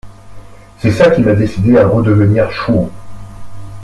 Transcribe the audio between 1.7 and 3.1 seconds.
à redevenir chouan.